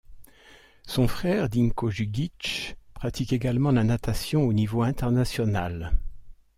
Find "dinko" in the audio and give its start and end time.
1.47-1.91